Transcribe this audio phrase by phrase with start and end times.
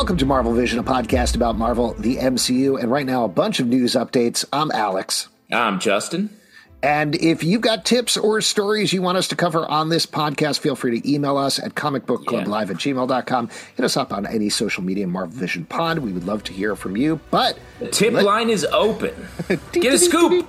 [0.00, 3.60] Welcome to Marvel Vision, a podcast about Marvel, the MCU, and right now a bunch
[3.60, 4.46] of news updates.
[4.50, 5.28] I'm Alex.
[5.52, 6.34] I'm Justin.
[6.82, 10.60] And if you've got tips or stories you want us to cover on this podcast,
[10.60, 12.70] feel free to email us at comicbookclublive yeah.
[12.70, 13.50] at gmail.com.
[13.76, 15.98] Hit us up on any social media, Marvel Vision Pod.
[15.98, 17.20] We would love to hear from you.
[17.30, 19.14] But the tip let- line is open.
[19.72, 20.48] Get a scoop.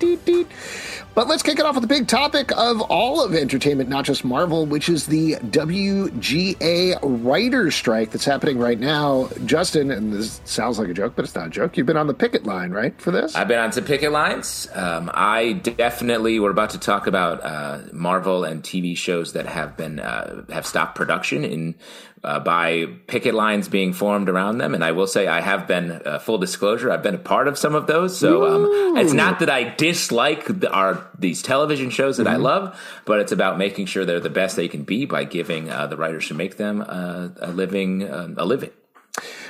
[1.14, 4.24] But let's kick it off with the big topic of all of entertainment, not just
[4.24, 9.28] Marvel, which is the WGA writer's strike that's happening right now.
[9.46, 11.76] Justin, and this sounds like a joke, but it's not a joke.
[11.76, 13.36] You've been on the picket line, right, for this?
[13.36, 14.70] I've been on some picket lines.
[14.74, 19.76] Um, I definitely, we're about to talk about uh, Marvel and TV shows that have
[19.76, 21.76] been uh, have stopped production in
[22.24, 24.74] uh, by picket lines being formed around them.
[24.74, 26.92] And I will say, I have been uh, full disclosure.
[26.92, 28.18] I've been a part of some of those.
[28.18, 32.34] So um, it's not that I dislike the, our these television shows that mm-hmm.
[32.34, 35.70] I love, but it's about making sure they're the best they can be by giving
[35.70, 38.72] uh, the writers who make them uh, a living uh, a living.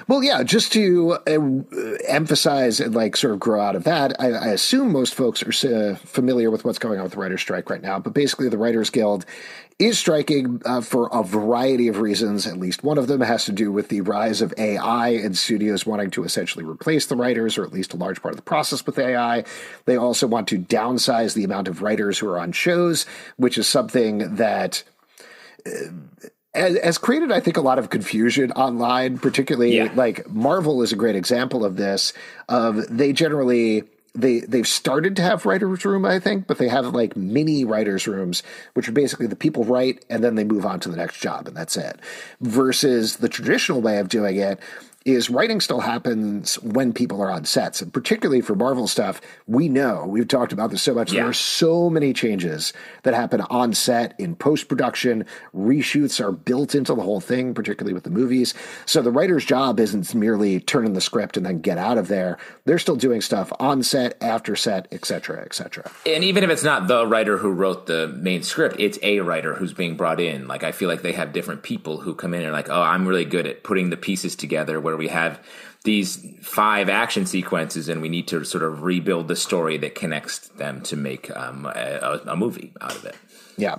[0.08, 4.32] Well, yeah, just to uh, emphasize and like sort of grow out of that, I,
[4.32, 7.70] I assume most folks are uh, familiar with what's going on with the writer's strike
[7.70, 8.00] right now.
[8.00, 9.26] But basically, the Writers Guild
[9.82, 12.46] is striking uh, for a variety of reasons.
[12.46, 15.88] At least one of them has to do with the rise of AI and studios
[15.88, 18.86] wanting to essentially replace the writers, or at least a large part of the process
[18.86, 19.44] with AI.
[19.86, 23.06] They also want to downsize the amount of writers who are on shows,
[23.38, 24.84] which is something that.
[25.66, 25.90] Uh,
[26.54, 29.92] has created, I think, a lot of confusion online, particularly yeah.
[29.96, 32.12] like Marvel is a great example of this.
[32.50, 33.84] Of they generally
[34.14, 38.08] they they've started to have writers room i think but they have like mini writers
[38.08, 41.20] rooms which are basically the people write and then they move on to the next
[41.20, 42.00] job and that's it.
[42.40, 44.60] Versus the traditional way of doing it
[45.06, 47.82] is writing still happens when people are on sets.
[47.82, 51.22] And particularly for Marvel stuff, we know, we've talked about this so much, yeah.
[51.22, 52.72] there are so many changes
[53.04, 55.26] that happen on set, in post production.
[55.56, 58.54] Reshoots are built into the whole thing, particularly with the movies.
[58.86, 62.38] So the writer's job isn't merely turn the script and then get out of there.
[62.66, 65.92] They're still doing stuff on set, after set, etc., etc.
[66.06, 69.56] And even if it's not the writer who wrote the main script, it's a writer
[69.56, 70.48] who's being brought in.
[70.48, 73.08] Like I feel like they have different people who come in and like, oh, I'm
[73.08, 75.40] really good at putting the pieces together where we have
[75.84, 80.50] these five action sequences and we need to sort of rebuild the story that connects
[80.50, 83.16] them to make um, a, a movie out of it.
[83.58, 83.78] Yeah.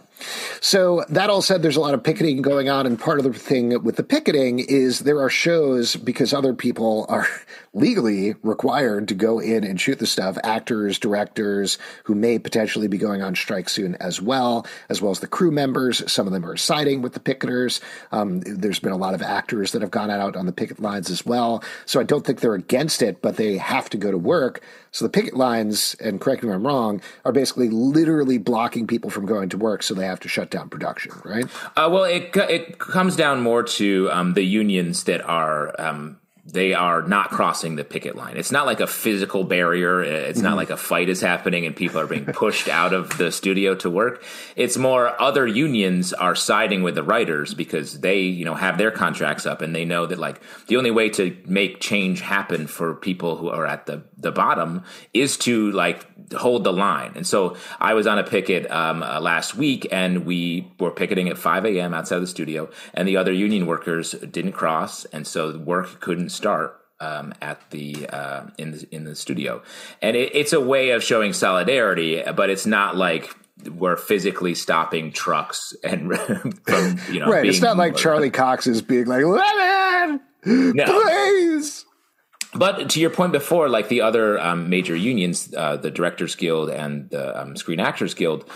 [0.61, 3.33] So that all said, there's a lot of picketing going on, and part of the
[3.33, 7.27] thing with the picketing is there are shows because other people are
[7.75, 10.37] legally required to go in and shoot the stuff.
[10.45, 15.21] Actors, directors who may potentially be going on strike soon as well, as well as
[15.21, 16.11] the crew members.
[16.11, 17.81] Some of them are siding with the picketers.
[18.11, 21.11] Um, there's been a lot of actors that have gone out on the picket lines
[21.11, 21.63] as well.
[21.87, 24.63] So I don't think they're against it, but they have to go to work.
[24.91, 29.09] So the picket lines, and correct me if I'm wrong, are basically literally blocking people
[29.09, 31.47] from going to work, so they have to shut down production, right?
[31.77, 36.75] Uh, well, it it comes down more to um, the unions that are um, they
[36.75, 38.37] are not crossing the picket line.
[38.37, 40.03] It's not like a physical barrier.
[40.03, 40.49] It's mm-hmm.
[40.49, 43.77] not like a fight is happening and people are being pushed out of the studio
[43.77, 44.25] to work.
[44.57, 48.91] It's more other unions are siding with the writers because they, you know, have their
[48.91, 52.95] contracts up and they know that like the only way to make change happen for
[52.95, 57.13] people who are at the the bottom is to like hold the line.
[57.17, 61.29] And so I was on a picket um, uh, last week, and we were picketing
[61.29, 61.93] at 5 a.m.
[61.93, 66.79] outside the studio, and the other union workers didn't cross, and so work couldn't start.
[67.01, 69.61] Um, at the uh, in the in the studio,
[70.01, 73.35] and it, it's a way of showing solidarity, but it's not like
[73.71, 76.15] we're physically stopping trucks and
[76.67, 77.45] from you know right.
[77.45, 80.85] it's not like Charlie Cox is being like, "Lemon, no.
[80.85, 81.85] please."
[82.55, 86.69] But to your point before, like the other um, major unions, uh, the Directors Guild
[86.69, 88.49] and the um, Screen Actors Guild,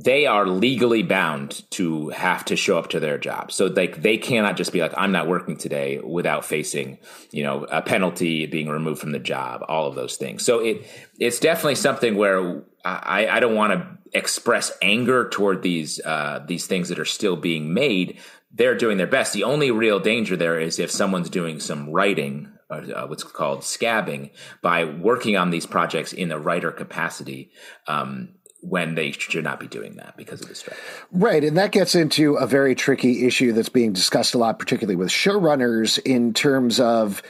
[0.00, 3.50] they are legally bound to have to show up to their job.
[3.50, 6.98] So like they cannot just be like, I'm not working today without facing,
[7.32, 10.44] you know, a penalty, being removed from the job, all of those things.
[10.44, 10.86] So it
[11.18, 16.68] it's definitely something where I, I don't want to express anger toward these uh, these
[16.68, 18.18] things that are still being made
[18.50, 19.32] they're doing their best.
[19.32, 24.30] The only real danger there is if someone's doing some writing, uh, what's called scabbing,
[24.62, 27.50] by working on these projects in a writer capacity.
[27.86, 28.30] Um,
[28.60, 30.78] when they should not be doing that because of the strike.
[31.12, 31.44] Right.
[31.44, 35.10] And that gets into a very tricky issue that's being discussed a lot, particularly with
[35.10, 37.22] showrunners, in terms of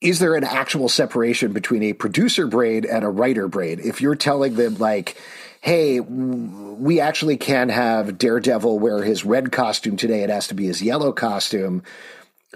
[0.00, 3.80] is there an actual separation between a producer brain and a writer brain?
[3.82, 5.16] If you're telling them, like,
[5.60, 10.22] hey, we actually can have Daredevil wear his red costume today.
[10.22, 11.82] It has to be his yellow costume.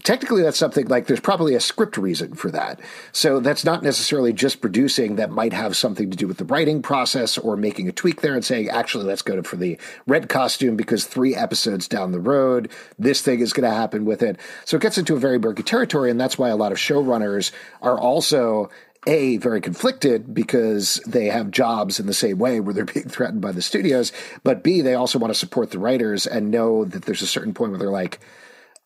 [0.02, 2.80] Technically, that's something like there's probably a script reason for that.
[3.12, 6.82] So that's not necessarily just producing that might have something to do with the writing
[6.82, 10.74] process or making a tweak there and saying, actually, let's go for the red costume
[10.74, 14.36] because three episodes down the road, this thing is going to happen with it.
[14.64, 16.10] So it gets into a very murky territory.
[16.10, 18.70] And that's why a lot of showrunners are also
[19.06, 23.42] a very conflicted because they have jobs in the same way where they're being threatened
[23.42, 24.12] by the studios
[24.42, 27.52] but b they also want to support the writers and know that there's a certain
[27.52, 28.18] point where they're like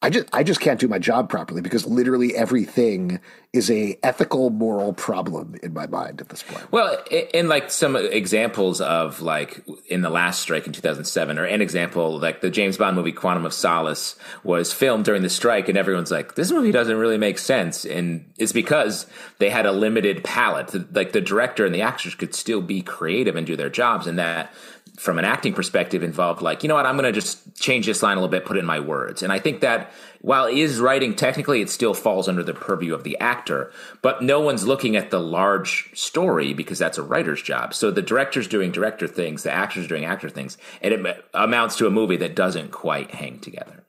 [0.00, 3.18] I just I just can't do my job properly because literally everything
[3.52, 6.70] is a ethical moral problem in my mind at this point.
[6.70, 11.60] Well, in like some examples of like in the last strike in 2007 or an
[11.60, 14.14] example like the James Bond movie Quantum of Solace
[14.44, 18.30] was filmed during the strike and everyone's like this movie doesn't really make sense and
[18.38, 19.06] it's because
[19.38, 23.34] they had a limited palette like the director and the actors could still be creative
[23.34, 24.52] and do their jobs and that
[24.98, 28.02] from an acting perspective involved like you know what i'm going to just change this
[28.02, 29.22] line a little bit put in my words.
[29.22, 33.04] And i think that while is writing technically it still falls under the purview of
[33.04, 33.72] the actor
[34.02, 37.74] but no one's looking at the large story because that's a writer's job.
[37.74, 41.86] So the director's doing director things the actor's doing actor things and it amounts to
[41.86, 43.84] a movie that doesn't quite hang together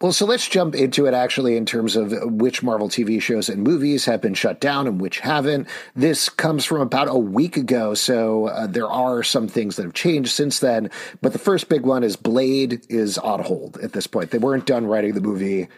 [0.00, 3.62] well, so let's jump into it actually in terms of which Marvel TV shows and
[3.62, 5.68] movies have been shut down and which haven't.
[5.94, 9.92] This comes from about a week ago, so uh, there are some things that have
[9.92, 10.90] changed since then.
[11.20, 14.30] But the first big one is Blade is on hold at this point.
[14.30, 15.68] They weren't done writing the movie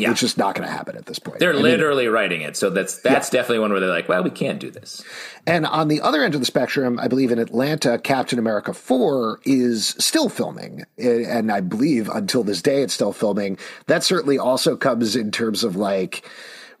[0.00, 0.10] yeah.
[0.10, 1.38] It's just not going to happen at this point.
[1.38, 3.40] They're I literally mean, writing it, so that's that's yeah.
[3.40, 5.02] definitely one where they're like, "Well, we can't do this."
[5.46, 9.40] And on the other end of the spectrum, I believe in Atlanta, Captain America Four
[9.44, 13.58] is still filming, and I believe until this day it's still filming.
[13.86, 16.28] That certainly also comes in terms of like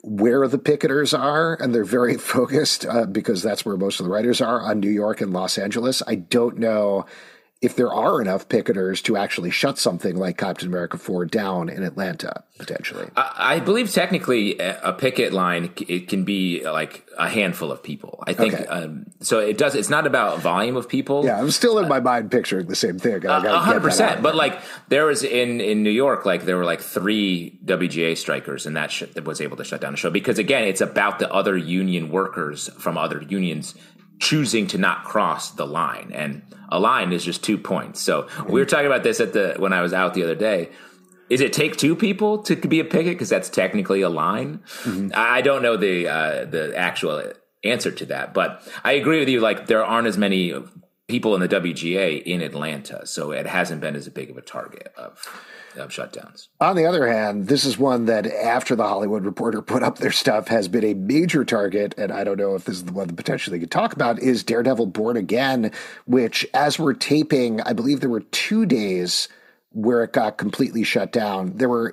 [0.02, 4.12] where the picketers are, and they're very focused uh, because that's where most of the
[4.12, 6.02] writers are on New York and Los Angeles.
[6.06, 7.06] I don't know
[7.60, 11.82] if there are enough picketers to actually shut something like Captain America 4 down in
[11.82, 13.08] Atlanta, potentially.
[13.16, 18.22] I, I believe technically a picket line, it can be like a handful of people.
[18.28, 18.66] I think, okay.
[18.66, 21.24] um, so it does, it's not about volume of people.
[21.24, 23.26] Yeah, I'm still in my mind picturing the same thing.
[23.26, 24.22] A hundred percent.
[24.22, 28.66] But like there was in, in New York, like there were like three WGA strikers
[28.66, 31.18] and that, sh- that was able to shut down the show because again, it's about
[31.18, 33.74] the other union workers from other unions
[34.18, 36.10] choosing to not cross the line.
[36.14, 38.00] And a line is just two points.
[38.00, 40.70] So we were talking about this at the when I was out the other day.
[41.30, 44.60] Is it take two people to be a picket because that's technically a line?
[44.82, 45.10] Mm-hmm.
[45.14, 47.32] I don't know the uh, the actual
[47.64, 49.40] answer to that, but I agree with you.
[49.40, 50.54] Like there aren't as many
[51.08, 54.92] people in the WGA in Atlanta, so it hasn't been as big of a target
[54.96, 55.26] of
[55.76, 56.48] of shutdowns.
[56.60, 60.10] On the other hand, this is one that after the Hollywood Reporter put up their
[60.10, 63.06] stuff has been a major target, and I don't know if this is the one
[63.06, 65.70] that potentially they could talk about is Daredevil Born Again,
[66.06, 69.28] which as we're taping, I believe there were two days
[69.72, 71.52] where it got completely shut down.
[71.56, 71.90] There were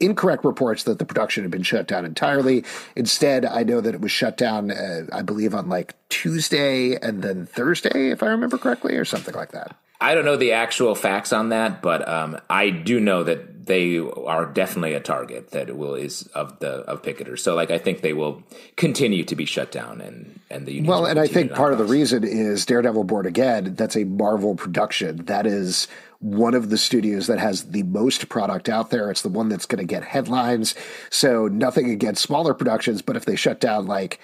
[0.00, 2.64] incorrect reports that the production had been shut down entirely.
[2.94, 7.22] Instead, I know that it was shut down, uh, I believe, on like Tuesday and
[7.22, 9.76] then Thursday, if I remember correctly, or something like that.
[10.00, 13.98] I don't know the actual facts on that, but um, I do know that they
[13.98, 17.40] are definitely a target that will is of the of picketers.
[17.40, 18.42] So like I think they will
[18.76, 21.84] continue to be shut down and and the well, and I think part of the
[21.84, 23.74] reason is Daredevil Born Again.
[23.74, 25.26] That's a Marvel production.
[25.26, 25.86] That is
[26.20, 29.10] one of the studios that has the most product out there.
[29.10, 30.74] It's the one that's going to get headlines.
[31.10, 34.18] So nothing against smaller productions, but if they shut down like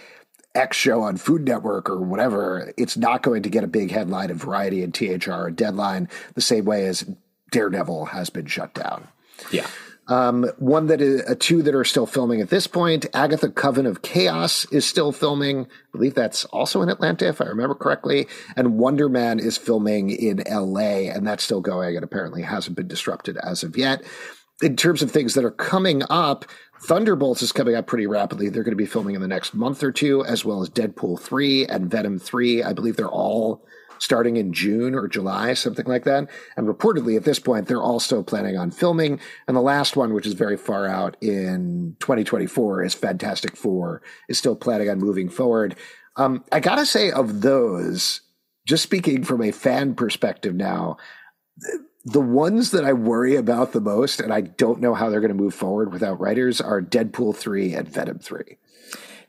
[0.54, 4.30] X show on Food Network or whatever, it's not going to get a big headline
[4.30, 7.04] in Variety and THR or Deadline the same way as
[7.50, 9.08] Daredevil has been shut down.
[9.50, 9.66] Yeah.
[10.06, 13.06] Um, one that is uh, two that are still filming at this point.
[13.14, 15.64] Agatha Coven of Chaos is still filming.
[15.64, 18.26] I believe that's also in Atlanta, if I remember correctly.
[18.54, 22.88] And Wonder Man is filming in LA, and that's still going and apparently hasn't been
[22.88, 24.02] disrupted as of yet.
[24.62, 26.44] In terms of things that are coming up,
[26.84, 28.48] Thunderbolts is coming up pretty rapidly.
[28.50, 31.18] They're going to be filming in the next month or two, as well as Deadpool
[31.18, 32.62] 3 and Venom 3.
[32.62, 33.64] I believe they're all
[33.98, 36.28] starting in June or July, something like that.
[36.56, 39.18] And reportedly at this point, they're still planning on filming.
[39.48, 44.36] And the last one, which is very far out in 2024, is Fantastic Four, is
[44.36, 45.76] still planning on moving forward.
[46.16, 48.20] Um, I gotta say, of those,
[48.66, 50.98] just speaking from a fan perspective now,
[52.04, 55.36] the ones that I worry about the most, and I don't know how they're going
[55.36, 58.56] to move forward without writers, are Deadpool 3 and Venom 3.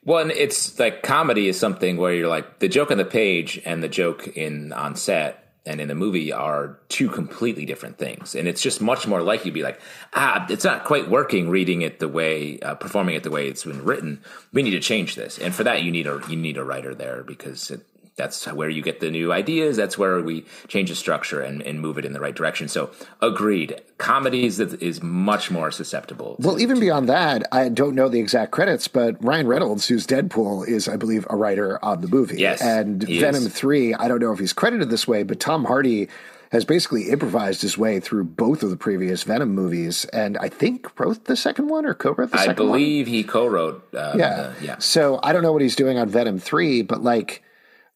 [0.04, 3.82] Well, it's like comedy is something where you're like the joke on the page and
[3.82, 8.36] the joke in on set and in the movie are two completely different things.
[8.36, 9.80] And it's just much more likely to be like,
[10.14, 13.64] ah, it's not quite working reading it the way, uh, performing it the way it's
[13.64, 14.22] been written.
[14.54, 15.40] We need to change this.
[15.40, 17.82] And for that, you need a, you need a writer there because it,
[18.16, 19.76] that's where you get the new ideas.
[19.76, 22.68] That's where we change the structure and, and move it in the right direction.
[22.68, 22.92] So,
[23.22, 23.82] agreed.
[23.98, 26.38] Comedies is much more susceptible.
[26.38, 29.88] To, well, even to, beyond that, I don't know the exact credits, but Ryan Reynolds,
[29.88, 32.38] who's Deadpool, is, I believe, a writer on the movie.
[32.38, 33.54] Yes, and Venom is.
[33.54, 36.08] 3, I don't know if he's credited this way, but Tom Hardy
[36.52, 40.98] has basically improvised his way through both of the previous Venom movies, and I think
[40.98, 42.76] wrote the second one or co-wrote the I second one.
[42.76, 43.94] I believe he co-wrote.
[43.94, 44.78] Uh, yeah, yeah.
[44.78, 47.44] So I don't know what he's doing on Venom three, but like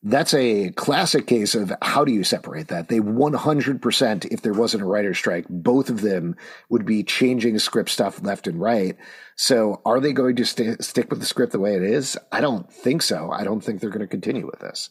[0.01, 2.87] that's a classic case of how do you separate that?
[2.87, 6.37] They 100%, if there wasn't a writer's strike, both of them
[6.69, 8.95] would be changing script stuff left and right.
[9.35, 12.17] So are they going to st- stick with the script the way it is?
[12.31, 13.29] I don't think so.
[13.31, 14.89] I don't think they're going to continue with this.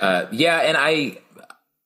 [0.00, 0.60] Uh, yeah.
[0.60, 1.18] And I,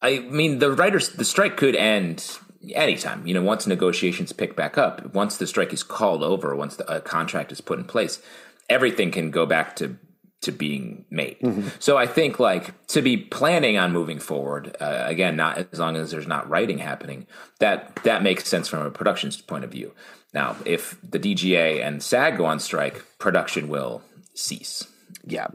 [0.01, 2.39] I mean, the writers, the strike could end
[2.73, 3.27] anytime.
[3.27, 7.01] You know, once negotiations pick back up, once the strike is called over, once the
[7.05, 8.23] contract is put in place,
[8.71, 9.99] everything can go back to
[10.45, 11.39] to being made.
[11.41, 11.69] Mm-hmm.
[11.79, 15.97] So I think like to be planning on moving forward uh, again, not as long
[15.97, 17.27] as there's not writing happening,
[17.59, 19.93] that that makes sense from a production point of view.
[20.33, 24.03] Now, if the DGA and SAG go on strike, production will
[24.35, 24.87] cease.
[25.27, 25.49] Yeah.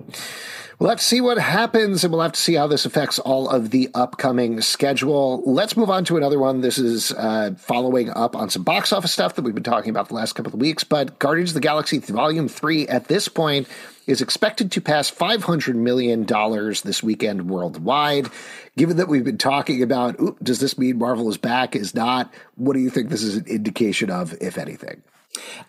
[0.79, 3.49] We'll have to see what happens, and we'll have to see how this affects all
[3.49, 5.43] of the upcoming schedule.
[5.45, 6.61] Let's move on to another one.
[6.61, 10.07] This is uh, following up on some box office stuff that we've been talking about
[10.07, 10.85] the last couple of weeks.
[10.85, 13.67] But Guardians of the Galaxy Volume 3 at this point
[14.07, 18.29] is expected to pass $500 million this weekend worldwide.
[18.77, 21.75] Given that we've been talking about, does this mean Marvel is back?
[21.75, 22.33] Is not?
[22.55, 25.03] What do you think this is an indication of, if anything?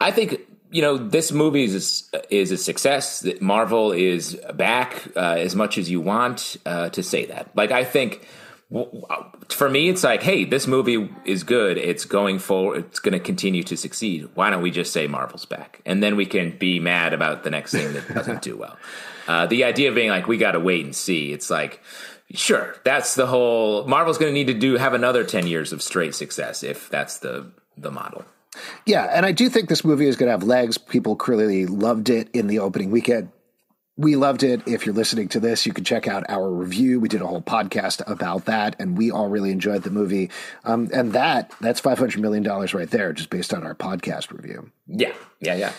[0.01, 0.41] I think
[0.71, 3.27] you know, this movie is is a success.
[3.41, 7.51] Marvel is back uh, as much as you want uh, to say that.
[7.55, 8.27] Like, I think
[9.49, 11.77] for me, it's like, hey, this movie is good.
[11.77, 12.85] It's going forward.
[12.87, 14.29] It's going to continue to succeed.
[14.35, 17.51] Why don't we just say Marvel's back, and then we can be mad about the
[17.51, 18.77] next thing that doesn't do well.
[19.29, 21.33] Uh, the idea of being like, we got to wait and see.
[21.33, 21.81] It's like,
[22.33, 23.87] sure, that's the whole.
[23.87, 27.19] Marvel's going to need to do have another ten years of straight success if that's
[27.19, 27.47] the
[27.77, 28.25] the model.
[28.87, 30.79] Yeah, and I do think this movie is going to have legs.
[30.79, 33.31] People clearly loved it in the opening weekend.
[33.97, 34.63] We loved it.
[34.67, 37.01] If you're listening to this, you can check out our review.
[37.01, 40.31] We did a whole podcast about that, and we all really enjoyed the movie.
[40.65, 44.31] Um, and that that's five hundred million dollars right there, just based on our podcast
[44.33, 44.71] review.
[44.87, 45.73] Yeah, yeah, yeah.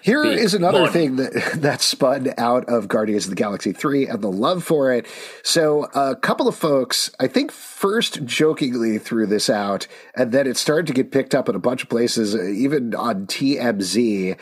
[0.00, 4.22] Here is another thing that that spun out of Guardians of the Galaxy 3 and
[4.22, 5.06] the love for it.
[5.42, 10.56] So a couple of folks, I think first jokingly threw this out, and then it
[10.56, 14.38] started to get picked up in a bunch of places, even on TMZ.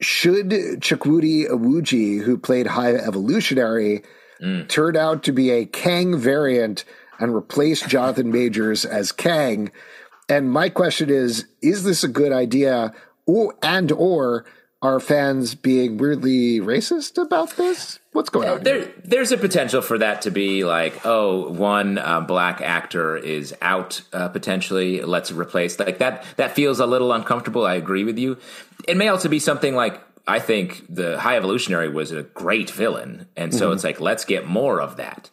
[0.00, 0.48] Should
[0.80, 4.02] Chukwudi Iwuji, who played High Evolutionary,
[4.40, 4.66] mm.
[4.68, 6.84] turn out to be a Kang variant
[7.18, 9.70] and replace Jonathan Majors as Kang?
[10.28, 12.94] And my question is, is this a good idea?
[13.26, 14.46] Or, and or
[14.82, 17.98] are fans being weirdly racist about this?
[18.12, 18.62] What's going on?
[18.62, 23.54] There, there's a potential for that to be like, oh, one uh, black actor is
[23.60, 25.02] out uh, potentially.
[25.02, 26.24] Let's replace like that.
[26.36, 27.66] That feels a little uncomfortable.
[27.66, 28.38] I agree with you.
[28.88, 33.26] It may also be something like I think the High Evolutionary was a great villain,
[33.36, 33.74] and so mm-hmm.
[33.74, 35.28] it's like let's get more of that.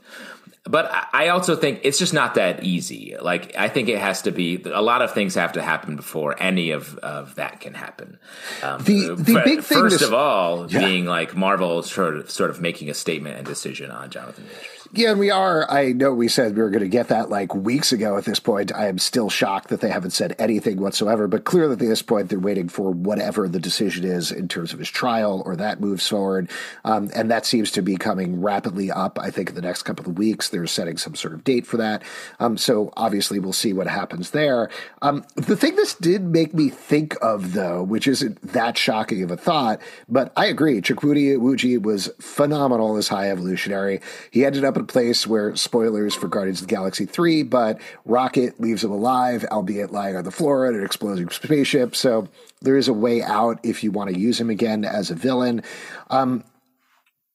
[0.69, 3.15] But I also think it's just not that easy.
[3.19, 6.35] Like I think it has to be a lot of things have to happen before
[6.41, 8.17] any of, of that can happen.
[8.63, 10.79] Um, the the big thing first this, of all yeah.
[10.79, 14.76] being like Marvel sort of sort of making a statement and decision on Jonathan Majors.
[14.93, 15.69] Yeah, and we are.
[15.69, 18.39] I know we said we were going to get that like weeks ago at this
[18.39, 18.73] point.
[18.73, 22.29] I am still shocked that they haven't said anything whatsoever, but clearly at this point
[22.29, 26.07] they're waiting for whatever the decision is in terms of his trial or that moves
[26.07, 26.49] forward.
[26.85, 30.09] Um, and that seems to be coming rapidly up, I think, in the next couple
[30.09, 30.49] of weeks.
[30.49, 32.03] They're setting some sort of date for that.
[32.39, 34.69] Um, so obviously we'll see what happens there.
[35.01, 39.31] Um, the thing this did make me think of, though, which isn't that shocking of
[39.31, 40.81] a thought, but I agree.
[40.81, 43.99] Chukwudi Iwuji was phenomenal as High Evolutionary.
[44.31, 48.59] He ended up a place where spoilers for Guardians of the Galaxy 3, but Rocket
[48.59, 51.95] leaves him alive, albeit lying on the floor in an exploding spaceship.
[51.95, 52.27] So
[52.61, 55.63] there is a way out if you want to use him again as a villain.
[56.09, 56.43] Um,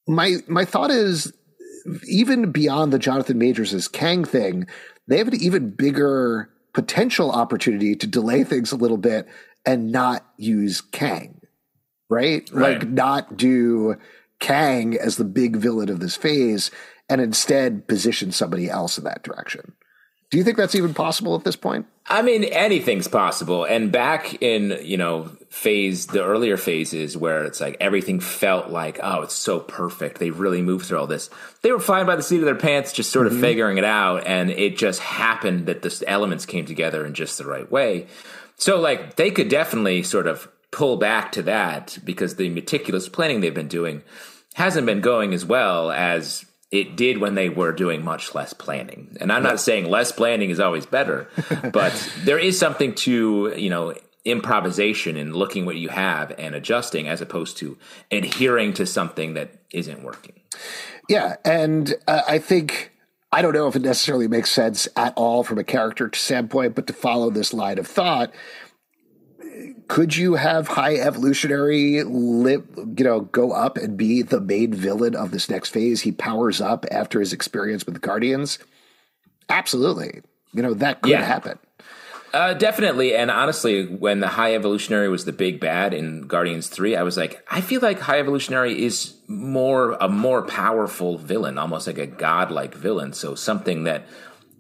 [0.07, 1.33] my my thought is
[2.07, 4.67] even beyond the Jonathan Majors as Kang thing,
[5.09, 9.29] they have an even bigger potential opportunity to delay things a little bit
[9.67, 11.41] and not use Kang,
[12.09, 12.49] right?
[12.53, 12.81] right.
[12.81, 13.97] Like not do
[14.41, 16.71] Kang as the big villain of this phase
[17.09, 19.73] and instead position somebody else in that direction.
[20.33, 21.85] Do you think that's even possible at this point?
[22.07, 23.65] I mean, anything's possible.
[23.65, 28.99] And back in, you know, phase, the earlier phases where it's like everything felt like,
[29.03, 30.19] oh, it's so perfect.
[30.19, 31.29] They really moved through all this.
[31.61, 33.43] They were flying by the seat of their pants, just sort of mm-hmm.
[33.43, 34.27] figuring it out.
[34.27, 38.07] And it just happened that the elements came together in just the right way.
[38.57, 43.43] So, like, they could definitely sort of pull back to that because the meticulous planning
[43.43, 44.03] they've been doing
[44.55, 49.15] hasn't been going as well as it did when they were doing much less planning.
[49.21, 51.29] And I'm not saying less planning is always better,
[51.73, 57.09] but there is something to, you know, improvisation and looking what you have and adjusting
[57.09, 57.77] as opposed to
[58.11, 60.41] adhering to something that isn't working.
[61.09, 62.93] Yeah, and uh, I think
[63.33, 66.87] I don't know if it necessarily makes sense at all from a character standpoint, but
[66.87, 68.33] to follow this line of thought,
[69.89, 75.15] could you have high evolutionary lip, you know, go up and be the main villain
[75.15, 76.03] of this next phase?
[76.03, 78.59] He powers up after his experience with the Guardians.
[79.49, 81.25] Absolutely, you know that could yeah.
[81.25, 81.59] happen.
[82.33, 86.97] Uh, definitely, and honestly, when the High Evolutionary was the big bad in Guardians Three,
[86.97, 91.87] I was like, I feel like High Evolutionary is more a more powerful villain, almost
[91.87, 93.13] like a godlike villain.
[93.13, 94.07] So something that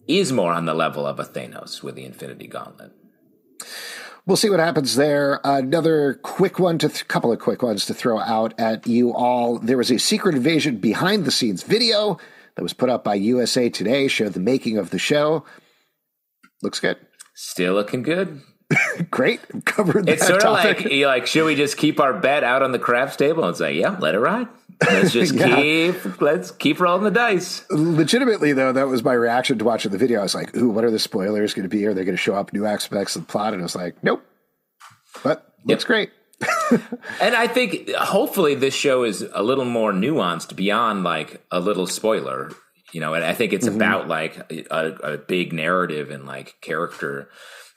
[0.06, 2.92] is more on the level of a Thanos with the Infinity Gauntlet
[4.26, 5.40] we'll see what happens there.
[5.44, 9.58] Another quick one to th- couple of quick ones to throw out at you all.
[9.58, 12.18] There was a secret invasion behind the scenes video
[12.56, 15.44] that was put up by USA Today, showed the making of the show.
[16.62, 16.96] Looks good.
[17.34, 18.40] Still looking good.
[19.10, 19.40] Great.
[19.64, 20.78] Covered It's sort topic.
[20.80, 23.44] of like, like, should we just keep our bet out on the craps table?
[23.44, 24.48] and say, yeah, let it ride.
[24.80, 25.56] Let's just yeah.
[25.56, 27.64] keep let's keep rolling the dice.
[27.70, 30.20] Legitimately, though, that was my reaction to watching the video.
[30.20, 31.86] I was like, "Ooh, what are the spoilers going to be?
[31.86, 34.02] Are they going to show up new aspects of the plot?" And I was like,
[34.02, 34.24] "Nope."
[35.22, 35.86] But looks yep.
[35.86, 36.10] great.
[37.20, 41.86] and I think hopefully this show is a little more nuanced beyond like a little
[41.86, 42.50] spoiler,
[42.92, 43.14] you know.
[43.14, 43.76] And I think it's mm-hmm.
[43.76, 47.28] about like a, a big narrative and like character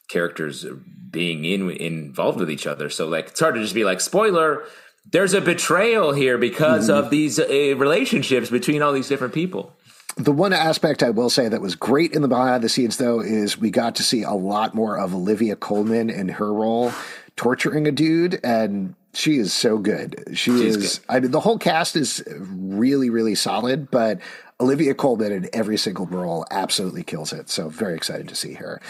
[0.10, 0.66] characters
[1.10, 2.90] being in involved with each other.
[2.90, 4.64] So like it's hard to just be like spoiler
[5.12, 7.06] there's a betrayal here because mm-hmm.
[7.06, 7.46] of these uh,
[7.78, 9.74] relationships between all these different people.
[10.18, 13.20] The one aspect I will say that was great in the behind the scenes, though,
[13.20, 16.94] is we got to see a lot more of Olivia Colman in her role
[17.36, 20.24] torturing a dude, and she is so good.
[20.30, 21.00] She She's is.
[21.00, 21.06] Good.
[21.10, 24.20] I mean, the whole cast is really, really solid, but
[24.62, 27.50] Olivia Colman in every single role absolutely kills it.
[27.50, 28.82] So very excited to see her.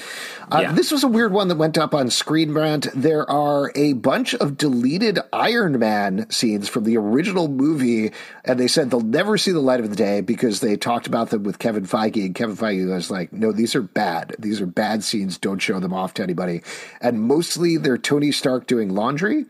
[0.51, 0.71] Uh, yeah.
[0.73, 2.87] This was a weird one that went up on Screen Rant.
[2.93, 8.11] There are a bunch of deleted Iron Man scenes from the original movie,
[8.43, 11.31] and they said they'll never see the light of the day because they talked about
[11.31, 14.35] them with Kevin Feige, and Kevin Feige was like, "No, these are bad.
[14.37, 15.39] These are bad scenes.
[15.39, 16.61] Don't show them off to anybody."
[17.01, 19.45] And mostly they're Tony Stark doing laundry.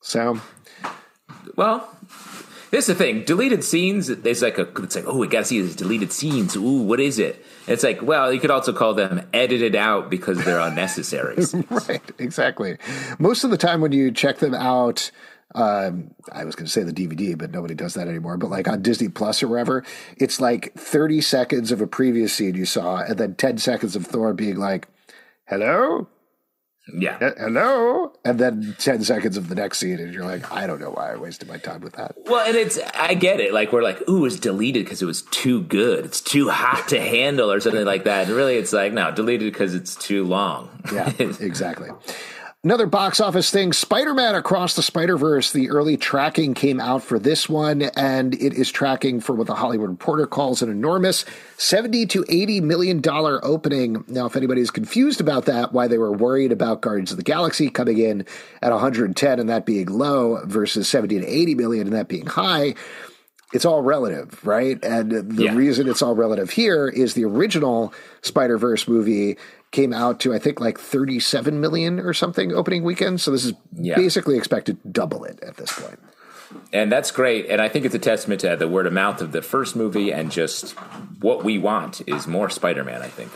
[0.00, 0.40] So,
[1.56, 1.92] well,
[2.70, 3.24] this is the thing.
[3.24, 4.06] Deleted scenes.
[4.06, 4.62] There's like a.
[4.82, 6.56] It's like, oh, we got to see these deleted scenes.
[6.56, 7.44] Ooh, what is it?
[7.66, 11.36] It's like, well, you could also call them edited out because they're unnecessary.
[11.70, 12.02] right.
[12.18, 12.78] Exactly.
[13.18, 15.10] Most of the time when you check them out.
[15.52, 18.36] Um, I was going to say the DVD, but nobody does that anymore.
[18.36, 19.84] But like on Disney Plus or wherever,
[20.16, 24.06] it's like 30 seconds of a previous scene you saw, and then 10 seconds of
[24.06, 24.86] Thor being like,
[25.46, 26.06] "Hello,
[26.94, 27.18] yeah.
[27.38, 28.12] Hello.
[28.24, 31.12] And then 10 seconds of the next scene, and you're like, I don't know why
[31.12, 32.16] I wasted my time with that.
[32.26, 33.52] Well, and it's, I get it.
[33.52, 36.04] Like, we're like, ooh, it's deleted because it was too good.
[36.04, 38.28] It's too hot to handle or something like that.
[38.28, 40.68] And really, it's like, no, deleted because it's too long.
[40.92, 41.90] Yeah, exactly.
[42.62, 45.50] Another box office thing Spider Man Across the Spider Verse.
[45.50, 49.54] The early tracking came out for this one, and it is tracking for what the
[49.54, 51.24] Hollywood Reporter calls an enormous
[51.56, 54.04] 70 to 80 million dollar opening.
[54.08, 57.70] Now, if anybody's confused about that, why they were worried about Guardians of the Galaxy
[57.70, 58.26] coming in
[58.60, 62.74] at 110 and that being low versus 70 to 80 million and that being high,
[63.54, 64.78] it's all relative, right?
[64.84, 65.54] And the yeah.
[65.54, 69.38] reason it's all relative here is the original Spider Verse movie
[69.70, 73.20] came out to I think like 37 million or something opening weekend.
[73.20, 73.96] So this is yeah.
[73.96, 75.98] basically expected to double it at this point.
[76.72, 77.46] And that's great.
[77.46, 80.12] And I think it's a testament to the word of mouth of the first movie
[80.12, 80.72] and just
[81.20, 83.30] what we want is more Spider Man, I think.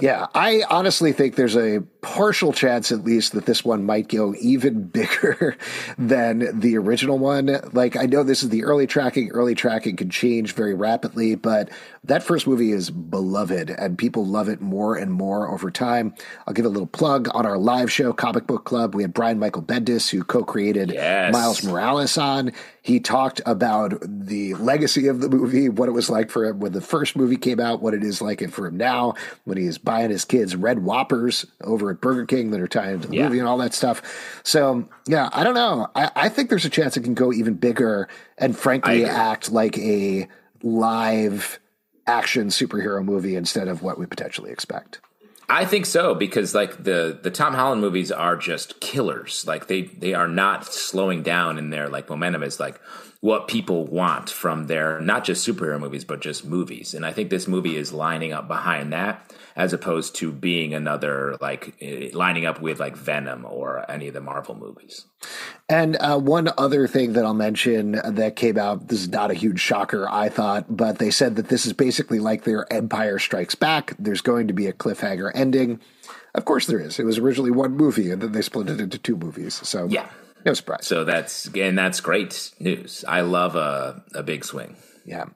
[0.00, 4.34] Yeah, I honestly think there's a partial chance, at least, that this one might go
[4.40, 5.56] even bigger
[5.98, 7.60] than the original one.
[7.72, 9.30] Like, I know this is the early tracking.
[9.30, 11.70] Early tracking can change very rapidly, but
[12.04, 16.14] that first movie is beloved and people love it more and more over time.
[16.46, 18.94] I'll give a little plug on our live show, Comic Book Club.
[18.94, 21.32] We had Brian Michael Bendis, who co created yes.
[21.32, 22.52] Miles Morales, on.
[22.82, 26.72] He talked about the legacy of the movie, what it was like for him when
[26.72, 29.14] the first movie came out, what it is like for him now,
[29.44, 33.08] when he's buying his kids red whoppers over at Burger King that are tied into
[33.08, 33.24] the yeah.
[33.24, 34.40] movie and all that stuff.
[34.44, 35.88] So, yeah, I don't know.
[35.94, 39.76] I, I, think there's a chance it can go even bigger and frankly act like
[39.78, 40.26] a
[40.62, 41.58] live
[42.06, 45.00] action superhero movie instead of what we potentially expect.
[45.50, 49.44] I think so because like the the Tom Holland movies are just killers.
[49.48, 52.80] Like they they are not slowing down in their like momentum is like
[53.20, 56.94] what people want from their not just superhero movies but just movies.
[56.94, 61.36] And I think this movie is lining up behind that as opposed to being another
[61.40, 65.04] like eh, lining up with like Venom or any of the Marvel movies.
[65.68, 69.34] And uh, one other thing that I'll mention that came out, this is not a
[69.34, 73.54] huge shocker, I thought, but they said that this is basically like their Empire Strikes
[73.54, 73.94] Back.
[73.98, 75.78] There's going to be a cliffhanger ending.
[76.34, 76.98] Of course, there is.
[76.98, 79.60] It was originally one movie, and then they split it into two movies.
[79.66, 80.08] So yeah,
[80.44, 80.86] no surprise.
[80.86, 83.04] So that's and that's great news.
[83.06, 84.76] I love a a big swing.
[85.04, 85.26] Yeah.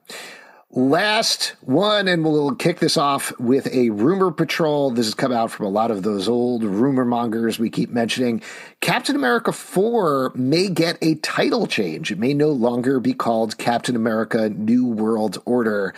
[0.71, 4.91] Last one, and we'll kick this off with a rumor patrol.
[4.91, 8.41] This has come out from a lot of those old rumor mongers we keep mentioning.
[8.81, 12.11] Captain America 4 may get a title change.
[12.11, 15.93] It may no longer be called Captain America New World Order.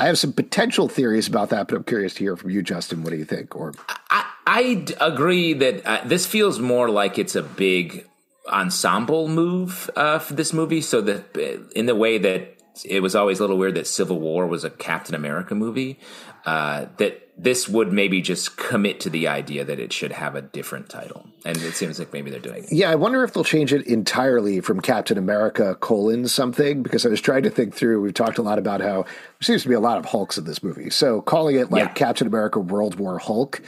[0.00, 3.04] I have some potential theories about that, but I'm curious to hear from you, Justin.
[3.04, 3.54] What do you think?
[3.54, 3.74] Or
[4.10, 8.06] I, I agree that uh, this feels more like it's a big
[8.48, 10.80] ensemble move uh, for this movie.
[10.80, 14.46] So that in the way that it was always a little weird that Civil War
[14.46, 15.98] was a Captain America movie.
[16.44, 20.42] Uh, that this would maybe just commit to the idea that it should have a
[20.42, 22.62] different title, and it seems like maybe they're doing.
[22.62, 22.72] It.
[22.72, 27.08] Yeah, I wonder if they'll change it entirely from Captain America colon something because I
[27.08, 28.00] was trying to think through.
[28.00, 30.44] We've talked a lot about how there seems to be a lot of Hulks in
[30.44, 31.92] this movie, so calling it like yeah.
[31.94, 33.60] Captain America World War Hulk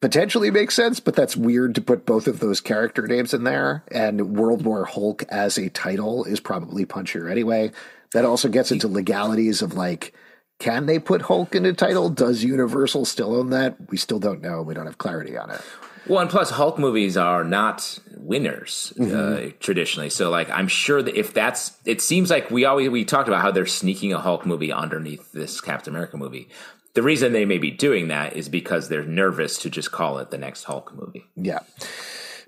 [0.00, 3.84] potentially makes sense, but that's weird to put both of those character names in there.
[3.90, 7.72] And World War Hulk as a title is probably punchier anyway.
[8.12, 10.14] That also gets into legalities of like,
[10.58, 12.08] can they put Hulk in a title?
[12.08, 13.76] Does Universal still own that?
[13.90, 14.62] We still don't know.
[14.62, 15.60] We don't have clarity on it.
[16.06, 19.58] Well, and plus, Hulk movies are not winners uh, mm-hmm.
[19.58, 20.08] traditionally.
[20.08, 23.42] So, like, I'm sure that if that's, it seems like we always we talked about
[23.42, 26.48] how they're sneaking a Hulk movie underneath this Captain America movie.
[26.96, 30.30] The reason they may be doing that is because they're nervous to just call it
[30.30, 31.26] the next Hulk movie.
[31.36, 31.58] Yeah,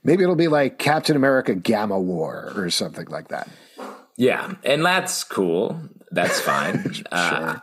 [0.02, 3.46] maybe it'll be like Captain America Gamma War or something like that.
[4.16, 5.78] Yeah, and that's cool.
[6.10, 6.92] That's fine.
[6.94, 7.04] sure.
[7.12, 7.58] Uh,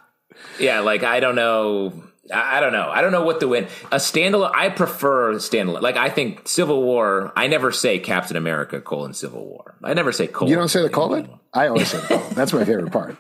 [0.60, 2.04] yeah, like I don't know.
[2.32, 2.88] I, don't know.
[2.91, 3.67] I don't know what to win.
[3.91, 4.52] A standalone.
[4.54, 5.82] I prefer standalone.
[5.82, 7.34] Like I think Civil War.
[7.36, 9.76] I never say Captain America colon Civil War.
[9.84, 10.52] I never say colon.
[10.52, 11.32] You don't say the colon.
[11.52, 12.34] I always say the colon.
[12.36, 13.17] That's my favorite part.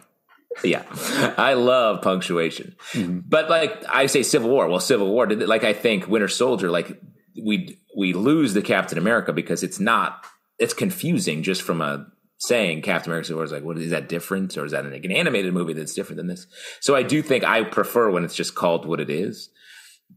[0.63, 0.83] Yeah,
[1.37, 2.75] I love punctuation.
[2.93, 3.19] Mm-hmm.
[3.27, 4.67] But like I say Civil War.
[4.67, 5.25] Well, Civil War.
[5.25, 6.69] Did, Like I think Winter Soldier.
[6.69, 6.99] Like
[7.43, 10.25] we we lose the Captain America because it's not.
[10.57, 14.09] It's confusing just from a saying Captain America Civil War is like, what is that
[14.09, 14.57] different?
[14.57, 16.47] Or is that like an animated movie that's different than this?
[16.79, 19.49] So I do think I prefer when it's just called what it is.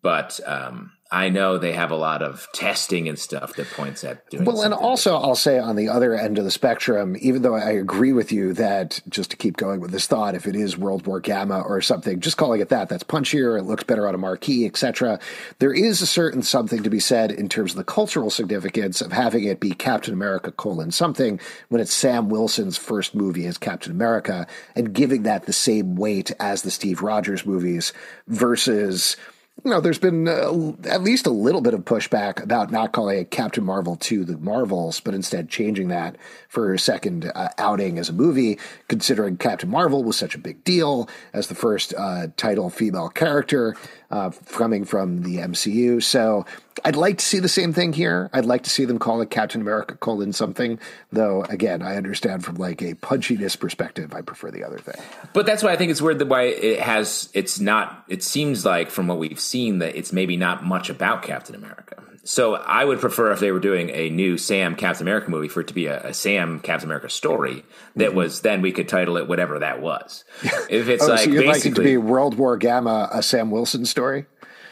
[0.02, 4.28] But um, I know they have a lot of testing and stuff that points at
[4.28, 4.44] doing.
[4.44, 5.24] Well, and also different.
[5.24, 8.52] I'll say on the other end of the spectrum, even though I agree with you
[8.54, 11.80] that just to keep going with this thought, if it is World War Gamma or
[11.80, 13.58] something, just calling it that, that's punchier.
[13.58, 15.18] It looks better on a marquee, etc.
[15.60, 19.12] There is a certain something to be said in terms of the cultural significance of
[19.12, 21.40] having it be Captain America colon something
[21.70, 26.32] when it's Sam Wilson's first movie as Captain America and giving that the same weight
[26.38, 27.94] as the Steve Rogers movies
[28.26, 29.16] versus
[29.64, 33.18] you know, there's been uh, at least a little bit of pushback about not calling
[33.18, 36.16] it Captain Marvel 2 the Marvels, but instead changing that
[36.48, 40.62] for a second uh, outing as a movie, considering Captain Marvel was such a big
[40.62, 43.74] deal as the first uh, title female character
[44.10, 46.02] uh, coming from the MCU.
[46.02, 46.46] So
[46.84, 48.30] I'd like to see the same thing here.
[48.32, 50.78] I'd like to see them call it Captain America colon something,
[51.12, 51.44] though.
[51.44, 55.02] Again, I understand from like a punchiness perspective, I prefer the other thing.
[55.34, 57.28] But that's why I think it's weird that why it has.
[57.34, 58.04] It's not.
[58.08, 62.02] It seems like from what we've seen that it's maybe not much about Captain America.
[62.24, 65.60] So I would prefer if they were doing a new Sam Captain America movie for
[65.60, 67.64] it to be a, a Sam Captain America story
[67.96, 68.16] that mm-hmm.
[68.16, 70.24] was then we could title it whatever that was.
[70.68, 73.50] If it's oh, like so you'd like it to be World War Gamma, a Sam
[73.50, 74.26] Wilson story.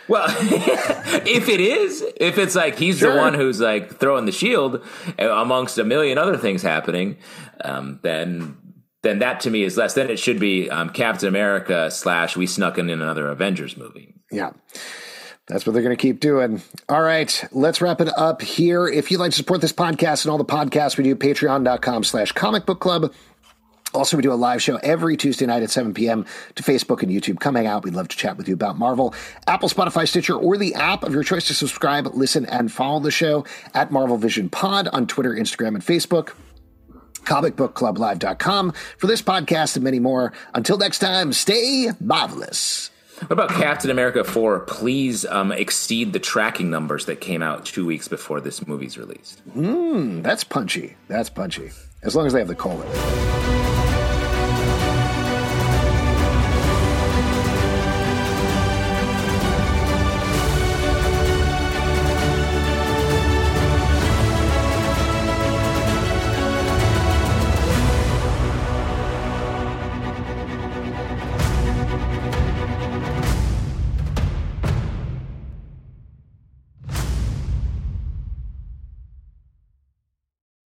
[0.09, 0.27] Well,
[1.27, 3.13] if it is, if it's like he's sure.
[3.13, 4.85] the one who's like throwing the shield
[5.19, 7.17] uh, amongst a million other things happening,
[7.65, 8.57] um, then
[9.03, 9.95] then that to me is less.
[9.95, 14.15] Then it should be um, Captain America slash we snuck in another Avengers movie.
[14.31, 14.51] Yeah.
[15.49, 16.61] That's what they're going to keep doing.
[16.89, 18.89] All right, let's wrap it up here.
[18.89, 22.33] If you'd like to support this podcast and all the podcasts we do, patreon.com slash
[22.33, 23.13] comic book club.
[23.95, 26.27] Also, we do a live show every Tuesday night at 7 p.m.
[26.57, 27.39] to Facebook and YouTube.
[27.39, 27.85] Come hang out.
[27.85, 29.15] We'd love to chat with you about Marvel.
[29.47, 33.13] Apple, Spotify, Stitcher, or the app of your choice to subscribe, listen, and follow the
[33.13, 36.33] show at Marvel Vision Pod on Twitter, Instagram, and Facebook
[37.25, 40.33] comicbookclublive.com for this podcast and many more.
[40.55, 42.91] Until next time, stay marvelous.
[43.21, 44.61] What about Captain America 4?
[44.61, 49.41] Please um, exceed the tracking numbers that came out two weeks before this movie's released.
[49.57, 50.97] Mmm, that's punchy.
[51.09, 51.71] That's punchy.
[52.03, 52.87] As long as they have the colon.